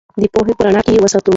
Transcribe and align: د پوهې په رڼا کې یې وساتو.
د 0.21 0.23
پوهې 0.33 0.53
په 0.57 0.63
رڼا 0.65 0.81
کې 0.85 0.91
یې 0.95 1.03
وساتو. 1.03 1.29